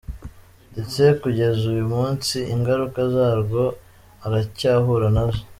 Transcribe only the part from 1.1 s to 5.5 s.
kugeza uyu munsi ingaruka zarwo aracyahura nazo.